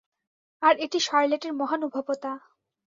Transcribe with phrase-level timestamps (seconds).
[0.63, 2.31] আর এটি শার্লেটের মহানুভবতা।